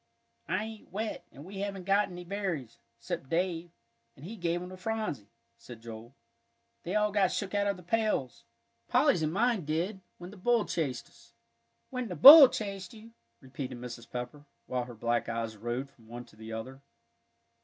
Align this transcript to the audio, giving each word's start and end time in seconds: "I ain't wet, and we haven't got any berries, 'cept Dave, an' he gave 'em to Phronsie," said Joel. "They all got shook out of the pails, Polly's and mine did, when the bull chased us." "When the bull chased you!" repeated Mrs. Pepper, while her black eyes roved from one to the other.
"I 0.49 0.63
ain't 0.63 0.89
wet, 0.91 1.27
and 1.31 1.45
we 1.45 1.59
haven't 1.59 1.83
got 1.83 2.09
any 2.09 2.23
berries, 2.23 2.79
'cept 2.97 3.29
Dave, 3.29 3.69
an' 4.17 4.23
he 4.23 4.35
gave 4.35 4.59
'em 4.59 4.69
to 4.69 4.75
Phronsie," 4.77 5.29
said 5.59 5.79
Joel. 5.79 6.15
"They 6.81 6.95
all 6.95 7.11
got 7.11 7.31
shook 7.31 7.53
out 7.53 7.67
of 7.67 7.77
the 7.77 7.83
pails, 7.83 8.43
Polly's 8.87 9.21
and 9.21 9.31
mine 9.31 9.63
did, 9.63 10.01
when 10.17 10.31
the 10.31 10.37
bull 10.37 10.65
chased 10.65 11.07
us." 11.07 11.33
"When 11.91 12.07
the 12.07 12.15
bull 12.15 12.49
chased 12.49 12.95
you!" 12.95 13.11
repeated 13.41 13.77
Mrs. 13.77 14.09
Pepper, 14.09 14.45
while 14.65 14.85
her 14.85 14.95
black 14.95 15.29
eyes 15.29 15.55
roved 15.55 15.91
from 15.91 16.07
one 16.07 16.25
to 16.25 16.35
the 16.35 16.51
other. 16.51 16.81